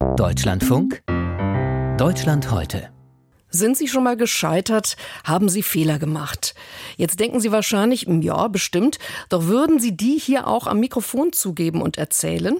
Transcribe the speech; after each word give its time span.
Deutschlandfunk 0.00 1.02
Deutschland 1.98 2.50
heute 2.50 2.88
sind 3.50 3.76
Sie 3.76 3.86
schon 3.86 4.04
mal 4.04 4.16
gescheitert? 4.16 4.96
Haben 5.24 5.48
Sie 5.48 5.62
Fehler 5.62 5.98
gemacht? 5.98 6.54
Jetzt 6.96 7.20
denken 7.20 7.40
Sie 7.40 7.52
wahrscheinlich, 7.52 8.06
ja, 8.08 8.48
bestimmt. 8.48 8.98
Doch 9.28 9.46
würden 9.46 9.78
Sie 9.78 9.96
die 9.96 10.18
hier 10.18 10.46
auch 10.46 10.66
am 10.66 10.80
Mikrofon 10.80 11.32
zugeben 11.32 11.82
und 11.82 11.98
erzählen? 11.98 12.58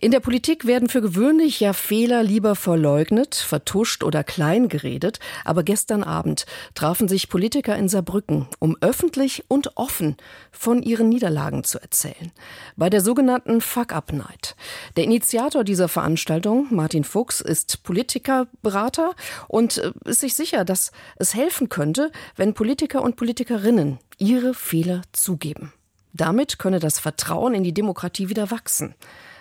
In 0.00 0.10
der 0.10 0.18
Politik 0.18 0.66
werden 0.66 0.88
für 0.88 1.00
gewöhnlich 1.00 1.60
ja 1.60 1.72
Fehler 1.72 2.24
lieber 2.24 2.56
verleugnet, 2.56 3.36
vertuscht 3.36 4.02
oder 4.02 4.24
klein 4.24 4.68
geredet. 4.68 5.20
Aber 5.44 5.62
gestern 5.62 6.02
Abend 6.02 6.46
trafen 6.74 7.06
sich 7.06 7.28
Politiker 7.28 7.76
in 7.76 7.88
Saarbrücken, 7.88 8.48
um 8.58 8.76
öffentlich 8.80 9.44
und 9.46 9.76
offen 9.76 10.16
von 10.50 10.82
ihren 10.82 11.08
Niederlagen 11.08 11.62
zu 11.62 11.80
erzählen. 11.80 12.32
Bei 12.76 12.90
der 12.90 13.02
sogenannten 13.02 13.60
Fuck-Up-Night. 13.60 14.56
Der 14.96 15.04
Initiator 15.04 15.62
dieser 15.62 15.88
Veranstaltung, 15.88 16.66
Martin 16.70 17.04
Fuchs, 17.04 17.40
ist 17.40 17.84
Politikerberater 17.84 19.14
und 19.46 19.78
äh, 19.78 19.92
ist 20.06 20.20
sich 20.20 20.34
sicher, 20.34 20.64
dass 20.64 20.90
es 21.16 21.34
helfen 21.34 21.68
könnte, 21.68 22.10
wenn 22.34 22.54
Politiker 22.54 23.00
und 23.02 23.14
Politikerinnen 23.14 23.98
ihre 24.18 24.54
Fehler 24.54 25.02
zugeben. 25.12 25.72
Damit 26.12 26.58
könne 26.58 26.80
das 26.80 26.98
Vertrauen 26.98 27.54
in 27.54 27.64
die 27.64 27.74
Demokratie 27.74 28.28
wieder 28.28 28.50
wachsen. 28.50 28.94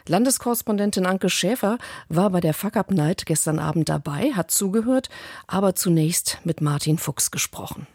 Landeskorrespondentin 0.08 1.06
Anke 1.06 1.30
Schäfer 1.30 1.78
war 2.10 2.30
bei 2.30 2.42
der 2.42 2.54
Fuck 2.54 2.76
Up 2.76 2.92
Night 2.92 3.26
gestern 3.26 3.60
Abend 3.60 3.88
dabei, 3.88 4.32
hat 4.34 4.52
zugehört, 4.52 5.10
aber 5.48 5.76
zunächst 5.76 6.40
mit 6.44 6.62
Martin 6.62 6.98
Fuchs 6.98 7.32
gesprochen. 7.32 7.88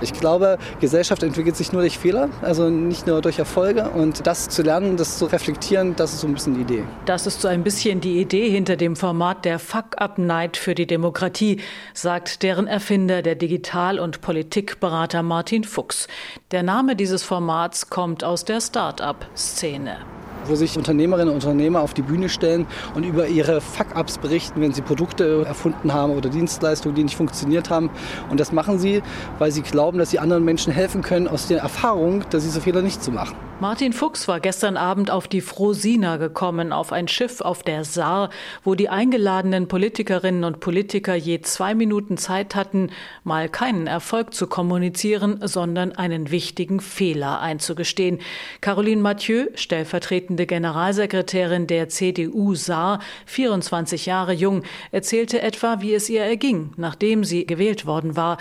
Ich 0.00 0.12
glaube, 0.12 0.58
Gesellschaft 0.80 1.22
entwickelt 1.22 1.56
sich 1.56 1.72
nur 1.72 1.82
durch 1.82 1.98
Fehler, 1.98 2.28
also 2.42 2.68
nicht 2.68 3.06
nur 3.06 3.22
durch 3.22 3.38
Erfolge. 3.38 3.90
Und 3.90 4.26
das 4.26 4.48
zu 4.48 4.62
lernen, 4.62 4.96
das 4.96 5.18
zu 5.18 5.26
reflektieren, 5.26 5.94
das 5.96 6.14
ist 6.14 6.20
so 6.20 6.26
ein 6.26 6.34
bisschen 6.34 6.54
die 6.54 6.60
Idee. 6.62 6.84
Das 7.06 7.26
ist 7.26 7.40
so 7.40 7.48
ein 7.48 7.62
bisschen 7.62 8.00
die 8.00 8.20
Idee 8.20 8.50
hinter 8.50 8.76
dem 8.76 8.96
Format 8.96 9.44
der 9.44 9.58
Fuck-Up-Night 9.58 10.56
für 10.56 10.74
die 10.74 10.86
Demokratie, 10.86 11.60
sagt 11.92 12.42
deren 12.42 12.66
Erfinder, 12.66 13.22
der 13.22 13.34
Digital- 13.34 13.98
und 13.98 14.20
Politikberater 14.20 15.22
Martin 15.22 15.64
Fuchs. 15.64 16.08
Der 16.50 16.62
Name 16.62 16.96
dieses 16.96 17.22
Formats 17.22 17.88
kommt 17.88 18.24
aus 18.24 18.44
der 18.44 18.60
Start-up-Szene 18.60 19.98
wo 20.48 20.54
sich 20.54 20.76
Unternehmerinnen 20.76 21.28
und 21.28 21.36
Unternehmer 21.36 21.80
auf 21.80 21.94
die 21.94 22.02
Bühne 22.02 22.28
stellen 22.28 22.66
und 22.94 23.04
über 23.04 23.26
ihre 23.26 23.60
Fuck-ups 23.60 24.18
berichten, 24.18 24.60
wenn 24.60 24.72
sie 24.72 24.82
Produkte 24.82 25.44
erfunden 25.46 25.92
haben 25.92 26.12
oder 26.12 26.28
Dienstleistungen, 26.28 26.94
die 26.94 27.04
nicht 27.04 27.16
funktioniert 27.16 27.70
haben. 27.70 27.90
Und 28.30 28.40
das 28.40 28.52
machen 28.52 28.78
sie, 28.78 29.02
weil 29.38 29.50
sie 29.50 29.62
glauben, 29.62 29.98
dass 29.98 30.10
sie 30.10 30.18
anderen 30.18 30.44
Menschen 30.44 30.72
helfen 30.72 31.02
können, 31.02 31.28
aus 31.28 31.48
der 31.48 31.60
Erfahrung, 31.60 32.24
dass 32.30 32.44
diese 32.44 32.60
Fehler 32.60 32.82
nicht 32.82 33.02
zu 33.02 33.10
machen. 33.10 33.36
Martin 33.60 33.92
Fuchs 33.92 34.26
war 34.26 34.40
gestern 34.40 34.76
Abend 34.76 35.12
auf 35.12 35.28
die 35.28 35.40
Frosina 35.40 36.16
gekommen, 36.16 36.72
auf 36.72 36.90
ein 36.92 37.06
Schiff 37.06 37.40
auf 37.40 37.62
der 37.62 37.84
Saar, 37.84 38.30
wo 38.64 38.74
die 38.74 38.88
eingeladenen 38.88 39.68
Politikerinnen 39.68 40.42
und 40.42 40.58
Politiker 40.58 41.14
je 41.14 41.40
zwei 41.40 41.72
Minuten 41.76 42.16
Zeit 42.16 42.56
hatten, 42.56 42.90
mal 43.22 43.48
keinen 43.48 43.86
Erfolg 43.86 44.34
zu 44.34 44.48
kommunizieren, 44.48 45.38
sondern 45.46 45.92
einen 45.92 46.32
wichtigen 46.32 46.80
Fehler 46.80 47.40
einzugestehen. 47.40 48.18
Caroline 48.60 49.00
Mathieu, 49.00 49.46
stellvertretende 49.54 50.46
Generalsekretärin 50.46 51.68
der 51.68 51.88
CDU 51.88 52.56
Saar, 52.56 52.98
24 53.26 54.04
Jahre 54.04 54.32
jung, 54.32 54.64
erzählte 54.90 55.40
etwa, 55.40 55.80
wie 55.80 55.94
es 55.94 56.10
ihr 56.10 56.24
erging, 56.24 56.72
nachdem 56.76 57.22
sie 57.22 57.46
gewählt 57.46 57.86
worden 57.86 58.16
war. 58.16 58.36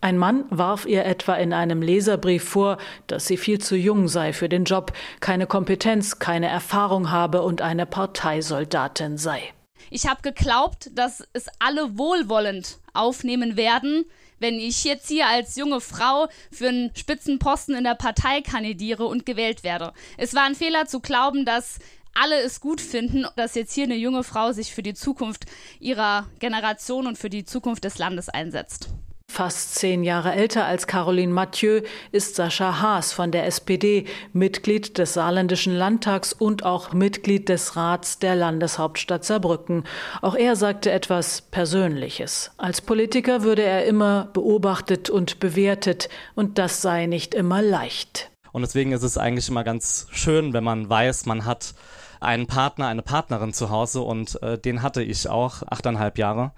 Ein 0.00 0.18
Mann 0.18 0.44
warf 0.50 0.86
ihr 0.86 1.04
etwa 1.04 1.34
in 1.36 1.52
einem 1.52 1.82
Leserbrief 1.82 2.44
vor, 2.44 2.78
dass 3.06 3.26
sie 3.26 3.36
viel 3.36 3.60
zu 3.60 3.76
jung 3.76 4.08
sei 4.08 4.32
für 4.32 4.48
den 4.48 4.55
Job, 4.64 4.92
keine 5.20 5.46
Kompetenz, 5.46 6.18
keine 6.18 6.48
Erfahrung 6.48 7.10
habe 7.10 7.42
und 7.42 7.62
eine 7.62 7.86
Parteisoldatin 7.86 9.18
sei. 9.18 9.42
Ich 9.90 10.06
habe 10.08 10.22
geglaubt, 10.22 10.90
dass 10.94 11.26
es 11.32 11.46
alle 11.58 11.96
wohlwollend 11.98 12.78
aufnehmen 12.92 13.56
werden, 13.56 14.04
wenn 14.38 14.54
ich 14.54 14.84
jetzt 14.84 15.08
hier 15.08 15.26
als 15.26 15.56
junge 15.56 15.80
Frau 15.80 16.28
für 16.50 16.68
einen 16.68 16.90
Spitzenposten 16.94 17.74
in 17.74 17.84
der 17.84 17.94
Partei 17.94 18.42
kandidiere 18.42 19.06
und 19.06 19.24
gewählt 19.26 19.64
werde. 19.64 19.92
Es 20.16 20.34
war 20.34 20.44
ein 20.44 20.54
Fehler 20.54 20.86
zu 20.86 21.00
glauben, 21.00 21.44
dass 21.44 21.78
alle 22.14 22.40
es 22.40 22.60
gut 22.60 22.80
finden, 22.80 23.26
dass 23.36 23.54
jetzt 23.54 23.74
hier 23.74 23.84
eine 23.84 23.96
junge 23.96 24.24
Frau 24.24 24.52
sich 24.52 24.72
für 24.72 24.82
die 24.82 24.94
Zukunft 24.94 25.44
ihrer 25.80 26.26
Generation 26.38 27.06
und 27.06 27.18
für 27.18 27.30
die 27.30 27.44
Zukunft 27.44 27.84
des 27.84 27.98
Landes 27.98 28.28
einsetzt. 28.28 28.88
Fast 29.36 29.74
zehn 29.74 30.02
Jahre 30.02 30.32
älter 30.32 30.64
als 30.64 30.86
Caroline 30.86 31.30
Mathieu 31.30 31.82
ist 32.10 32.36
Sascha 32.36 32.80
Haas 32.80 33.12
von 33.12 33.32
der 33.32 33.44
SPD, 33.44 34.06
Mitglied 34.32 34.96
des 34.96 35.12
Saarländischen 35.12 35.74
Landtags 35.74 36.32
und 36.32 36.64
auch 36.64 36.94
Mitglied 36.94 37.50
des 37.50 37.76
Rats 37.76 38.18
der 38.18 38.34
Landeshauptstadt 38.34 39.26
Saarbrücken. 39.26 39.84
Auch 40.22 40.36
er 40.36 40.56
sagte 40.56 40.90
etwas 40.90 41.42
Persönliches. 41.42 42.50
Als 42.56 42.80
Politiker 42.80 43.42
würde 43.42 43.60
er 43.60 43.84
immer 43.84 44.30
beobachtet 44.32 45.10
und 45.10 45.38
bewertet, 45.38 46.08
und 46.34 46.56
das 46.56 46.80
sei 46.80 47.04
nicht 47.04 47.34
immer 47.34 47.60
leicht. 47.60 48.30
Und 48.52 48.62
deswegen 48.62 48.92
ist 48.92 49.02
es 49.02 49.18
eigentlich 49.18 49.50
immer 49.50 49.64
ganz 49.64 50.06
schön, 50.12 50.54
wenn 50.54 50.64
man 50.64 50.88
weiß, 50.88 51.26
man 51.26 51.44
hat 51.44 51.74
einen 52.20 52.46
Partner, 52.46 52.86
eine 52.88 53.02
Partnerin 53.02 53.52
zu 53.52 53.70
Hause 53.70 54.02
und 54.02 54.40
äh, 54.42 54.58
den 54.58 54.82
hatte 54.82 55.02
ich 55.02 55.28
auch 55.28 55.62
achteinhalb 55.66 56.18
Jahre. 56.18 56.52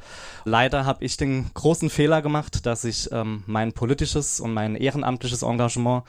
Leider 0.44 0.84
habe 0.84 1.04
ich 1.04 1.16
den 1.16 1.50
großen 1.54 1.90
Fehler 1.90 2.22
gemacht, 2.22 2.66
dass 2.66 2.84
ich 2.84 3.10
ähm, 3.12 3.42
mein 3.46 3.72
politisches 3.72 4.40
und 4.40 4.54
mein 4.54 4.76
ehrenamtliches 4.76 5.42
Engagement 5.42 6.04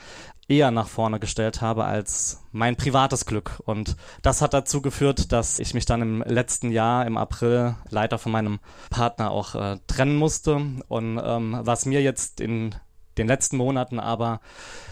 eher 0.50 0.72
nach 0.72 0.88
vorne 0.88 1.20
gestellt 1.20 1.62
habe 1.62 1.86
als 1.86 2.42
mein 2.52 2.76
privates 2.76 3.26
Glück. 3.26 3.62
Und 3.66 3.96
das 4.22 4.42
hat 4.42 4.54
dazu 4.54 4.82
geführt, 4.82 5.32
dass 5.32 5.60
ich 5.60 5.74
mich 5.74 5.86
dann 5.86 6.02
im 6.02 6.24
letzten 6.24 6.72
Jahr, 6.72 7.06
im 7.06 7.18
April, 7.18 7.76
leider 7.90 8.18
von 8.18 8.32
meinem 8.32 8.60
Partner 8.90 9.32
auch 9.32 9.56
äh, 9.56 9.78
trennen 9.88 10.16
musste. 10.16 10.56
Und 10.88 11.22
ähm, 11.24 11.60
was 11.62 11.86
mir 11.86 12.02
jetzt 12.02 12.42
in 12.42 12.76
den 13.18 13.28
letzten 13.28 13.58
Monaten 13.58 14.00
aber 14.00 14.40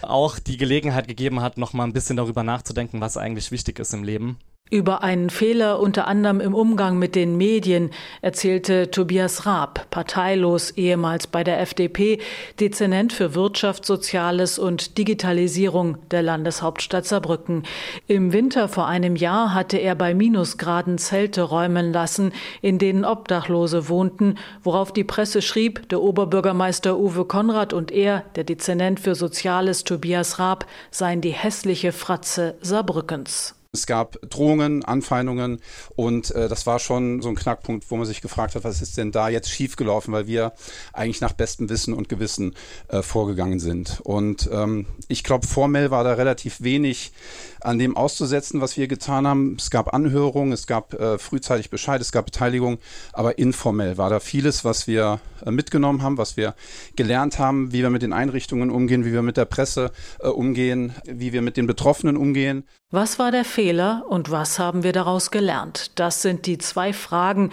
auch 0.02 0.38
die 0.38 0.56
Gelegenheit 0.56 1.08
gegeben 1.08 1.40
hat, 1.40 1.58
noch 1.58 1.72
mal 1.72 1.84
ein 1.84 1.92
bisschen 1.92 2.16
darüber 2.16 2.42
nachzudenken, 2.42 3.00
was 3.00 3.16
eigentlich 3.16 3.50
wichtig 3.50 3.78
ist 3.78 3.94
im 3.94 4.04
Leben. 4.04 4.38
Über 4.70 5.02
einen 5.02 5.30
Fehler 5.30 5.80
unter 5.80 6.06
anderem 6.06 6.40
im 6.40 6.54
Umgang 6.54 6.98
mit 6.98 7.14
den 7.14 7.38
Medien 7.38 7.90
erzählte 8.20 8.90
Tobias 8.90 9.46
Raab, 9.46 9.86
parteilos 9.90 10.72
ehemals 10.72 11.26
bei 11.26 11.42
der 11.42 11.60
FDP, 11.60 12.18
Dezernent 12.60 13.14
für 13.14 13.34
Wirtschaft, 13.34 13.86
Soziales 13.86 14.58
und 14.58 14.98
Digitalisierung 14.98 15.96
der 16.10 16.20
Landeshauptstadt 16.22 17.06
Saarbrücken. 17.06 17.62
Im 18.08 18.34
Winter 18.34 18.68
vor 18.68 18.86
einem 18.86 19.16
Jahr 19.16 19.54
hatte 19.54 19.78
er 19.78 19.94
bei 19.94 20.12
Minusgraden 20.12 20.98
Zelte 20.98 21.42
räumen 21.42 21.90
lassen, 21.90 22.32
in 22.60 22.78
denen 22.78 23.06
Obdachlose 23.06 23.88
wohnten, 23.88 24.34
worauf 24.62 24.92
die 24.92 25.04
Presse 25.04 25.40
schrieb, 25.40 25.88
der 25.88 26.02
Oberbürgermeister 26.02 26.98
Uwe 26.98 27.24
Konrad 27.24 27.72
und 27.72 27.90
er, 27.90 28.24
der 28.36 28.44
Dezernent 28.44 29.00
für 29.00 29.14
Soziales 29.14 29.84
Tobias 29.84 30.38
Raab, 30.38 30.66
seien 30.90 31.22
die 31.22 31.30
hässliche 31.30 31.92
Fratze 31.92 32.56
Saarbrückens. 32.60 33.57
Es 33.74 33.84
gab 33.84 34.18
Drohungen, 34.30 34.82
Anfeindungen 34.82 35.60
und 35.94 36.30
äh, 36.30 36.48
das 36.48 36.66
war 36.66 36.78
schon 36.78 37.20
so 37.20 37.28
ein 37.28 37.34
Knackpunkt, 37.34 37.90
wo 37.90 37.98
man 37.98 38.06
sich 38.06 38.22
gefragt 38.22 38.54
hat, 38.54 38.64
was 38.64 38.80
ist 38.80 38.96
denn 38.96 39.12
da 39.12 39.28
jetzt 39.28 39.50
schiefgelaufen, 39.50 40.14
weil 40.14 40.26
wir 40.26 40.54
eigentlich 40.94 41.20
nach 41.20 41.34
bestem 41.34 41.68
Wissen 41.68 41.92
und 41.92 42.08
Gewissen 42.08 42.54
äh, 42.88 43.02
vorgegangen 43.02 43.60
sind. 43.60 44.00
Und 44.04 44.48
ähm, 44.50 44.86
ich 45.08 45.22
glaube, 45.22 45.46
formell 45.46 45.90
war 45.90 46.02
da 46.02 46.14
relativ 46.14 46.62
wenig 46.62 47.12
an 47.60 47.78
dem 47.78 47.94
auszusetzen, 47.94 48.62
was 48.62 48.78
wir 48.78 48.88
getan 48.88 49.26
haben. 49.26 49.56
Es 49.58 49.68
gab 49.68 49.92
Anhörungen, 49.92 50.52
es 50.52 50.66
gab 50.66 50.94
äh, 50.94 51.18
frühzeitig 51.18 51.68
Bescheid, 51.68 52.00
es 52.00 52.10
gab 52.10 52.24
Beteiligung, 52.24 52.78
aber 53.12 53.38
informell 53.38 53.98
war 53.98 54.08
da 54.08 54.18
vieles, 54.18 54.64
was 54.64 54.86
wir 54.86 55.20
äh, 55.44 55.50
mitgenommen 55.50 56.00
haben, 56.00 56.16
was 56.16 56.38
wir 56.38 56.54
gelernt 56.96 57.38
haben, 57.38 57.70
wie 57.70 57.82
wir 57.82 57.90
mit 57.90 58.00
den 58.00 58.14
Einrichtungen 58.14 58.70
umgehen, 58.70 59.04
wie 59.04 59.12
wir 59.12 59.20
mit 59.20 59.36
der 59.36 59.44
Presse 59.44 59.92
äh, 60.20 60.28
umgehen, 60.28 60.94
wie 61.04 61.34
wir 61.34 61.42
mit 61.42 61.58
den 61.58 61.66
Betroffenen 61.66 62.16
umgehen. 62.16 62.64
Was 62.90 63.18
war 63.18 63.30
der 63.30 63.44
Fehler 63.44 64.06
und 64.08 64.30
was 64.30 64.58
haben 64.58 64.82
wir 64.82 64.94
daraus 64.94 65.30
gelernt? 65.30 65.90
Das 65.96 66.22
sind 66.22 66.46
die 66.46 66.56
zwei 66.56 66.94
Fragen, 66.94 67.50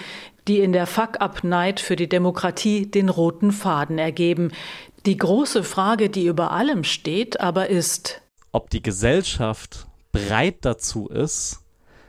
die 0.47 0.59
in 0.59 0.71
der 0.71 0.87
Fuck-Up-Night 0.87 1.81
für 1.81 1.97
die 1.97 2.07
Demokratie 2.07 2.85
den 2.85 3.09
roten 3.09 3.51
Faden 3.51 3.97
ergeben. 3.97 4.53
Die 5.05 5.17
große 5.17 5.65
Frage, 5.65 6.09
die 6.09 6.25
über 6.25 6.51
allem 6.51 6.85
steht, 6.85 7.41
aber 7.41 7.67
ist, 7.67 8.21
ob 8.53 8.69
die 8.69 8.81
Gesellschaft 8.81 9.87
bereit 10.13 10.59
dazu 10.61 11.09
ist, 11.09 11.59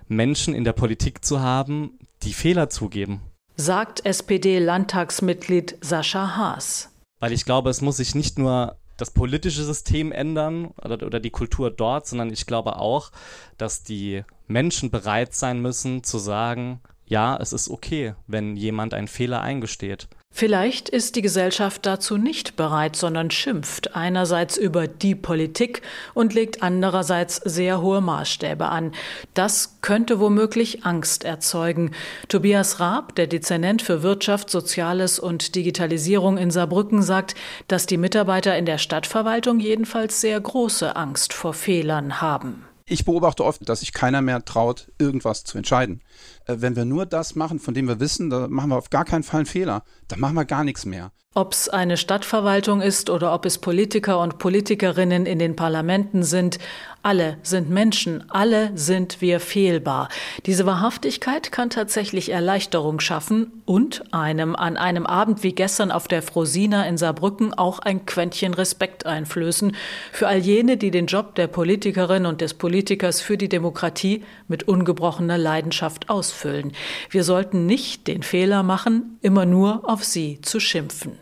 Menschen 0.06 0.54
in 0.54 0.62
der 0.62 0.74
Politik 0.74 1.24
zu 1.24 1.40
haben, 1.40 1.98
die 2.22 2.32
Fehler 2.32 2.70
zugeben. 2.70 3.22
Sagt 3.56 4.06
SPD-Landtagsmitglied 4.06 5.78
Sascha 5.80 6.36
Haas. 6.36 6.90
Weil 7.18 7.32
ich 7.32 7.44
glaube, 7.44 7.70
es 7.70 7.80
muss 7.80 7.96
sich 7.96 8.14
nicht 8.14 8.38
nur 8.38 8.76
das 8.96 9.10
politische 9.10 9.64
System 9.64 10.12
ändern 10.12 10.72
oder, 10.82 11.06
oder, 11.06 11.20
die 11.20 11.30
Kultur 11.30 11.70
dort, 11.70 12.06
sondern 12.06 12.32
ich 12.32 12.46
glaube 12.46 12.76
auch, 12.76 13.12
dass 13.58 13.82
die 13.82 14.24
Menschen 14.46 14.90
bereit 14.90 15.34
sein 15.34 15.60
müssen 15.60 16.02
zu 16.02 16.18
sagen, 16.18 16.80
ja, 17.06 17.36
es 17.36 17.52
ist 17.52 17.68
okay, 17.68 18.14
wenn 18.26 18.56
jemand 18.56 18.94
einen 18.94 19.08
Fehler 19.08 19.40
eingesteht. 19.42 20.08
Vielleicht 20.38 20.90
ist 20.90 21.16
die 21.16 21.22
Gesellschaft 21.22 21.86
dazu 21.86 22.18
nicht 22.18 22.56
bereit, 22.56 22.94
sondern 22.94 23.30
schimpft 23.30 23.96
einerseits 23.96 24.58
über 24.58 24.86
die 24.86 25.14
Politik 25.14 25.80
und 26.12 26.34
legt 26.34 26.62
andererseits 26.62 27.36
sehr 27.36 27.80
hohe 27.80 28.02
Maßstäbe 28.02 28.66
an. 28.66 28.92
Das 29.32 29.78
könnte 29.80 30.20
womöglich 30.20 30.84
Angst 30.84 31.24
erzeugen. 31.24 31.92
Tobias 32.28 32.80
Raab, 32.80 33.14
der 33.14 33.28
Dezernent 33.28 33.80
für 33.80 34.02
Wirtschaft, 34.02 34.50
Soziales 34.50 35.18
und 35.18 35.54
Digitalisierung 35.54 36.36
in 36.36 36.50
Saarbrücken, 36.50 37.00
sagt, 37.00 37.34
dass 37.66 37.86
die 37.86 37.96
Mitarbeiter 37.96 38.58
in 38.58 38.66
der 38.66 38.76
Stadtverwaltung 38.76 39.58
jedenfalls 39.58 40.20
sehr 40.20 40.38
große 40.38 40.96
Angst 40.96 41.32
vor 41.32 41.54
Fehlern 41.54 42.20
haben. 42.20 42.66
Ich 42.88 43.04
beobachte 43.04 43.44
oft, 43.44 43.68
dass 43.68 43.80
sich 43.80 43.92
keiner 43.92 44.20
mehr 44.20 44.44
traut, 44.44 44.92
irgendwas 44.98 45.42
zu 45.42 45.58
entscheiden. 45.58 46.02
Äh, 46.46 46.56
wenn 46.58 46.76
wir 46.76 46.84
nur 46.84 47.06
das 47.06 47.34
machen, 47.34 47.58
von 47.58 47.74
dem 47.74 47.88
wir 47.88 48.00
wissen, 48.00 48.30
da 48.30 48.48
machen 48.48 48.70
wir 48.70 48.76
auf 48.76 48.90
gar 48.90 49.04
keinen 49.04 49.22
Fall 49.22 49.40
einen 49.40 49.46
Fehler. 49.46 49.82
Da 50.08 50.16
machen 50.16 50.34
wir 50.34 50.44
gar 50.44 50.64
nichts 50.64 50.86
mehr. 50.86 51.12
Ob 51.34 51.52
es 51.52 51.68
eine 51.68 51.98
Stadtverwaltung 51.98 52.80
ist 52.80 53.10
oder 53.10 53.34
ob 53.34 53.44
es 53.44 53.58
Politiker 53.58 54.20
und 54.20 54.38
Politikerinnen 54.38 55.26
in 55.26 55.38
den 55.38 55.54
Parlamenten 55.54 56.22
sind, 56.22 56.58
alle 57.02 57.36
sind 57.42 57.70
Menschen, 57.70 58.24
alle 58.30 58.72
sind 58.74 59.20
wir 59.20 59.38
fehlbar. 59.38 60.08
Diese 60.46 60.66
Wahrhaftigkeit 60.66 61.52
kann 61.52 61.70
tatsächlich 61.70 62.30
Erleichterung 62.30 63.00
schaffen 63.00 63.62
und 63.64 64.12
einem 64.12 64.56
an 64.56 64.76
einem 64.76 65.06
Abend 65.06 65.42
wie 65.42 65.52
gestern 65.52 65.92
auf 65.92 66.08
der 66.08 66.22
Frosina 66.22 66.84
in 66.88 66.96
Saarbrücken 66.96 67.54
auch 67.54 67.78
ein 67.80 68.06
Quäntchen 68.06 68.54
Respekt 68.54 69.06
einflößen 69.06 69.76
für 70.10 70.26
all 70.26 70.38
jene, 70.38 70.78
die 70.78 70.90
den 70.90 71.06
Job 71.06 71.34
der 71.36 71.46
Politikerin 71.46 72.26
und 72.26 72.40
des 72.40 72.54
Politikers 72.54 73.20
für 73.20 73.36
die 73.36 73.48
Demokratie 73.48 74.24
mit 74.48 74.66
ungebrochener 74.66 75.38
Leidenschaft 75.38 76.08
ausfüllen. 76.36 76.72
Wir 77.10 77.24
sollten 77.24 77.66
nicht 77.66 78.06
den 78.06 78.22
Fehler 78.22 78.62
machen, 78.62 79.18
immer 79.22 79.46
nur 79.46 79.88
auf 79.88 80.04
sie 80.04 80.40
zu 80.42 80.60
schimpfen. 80.60 81.18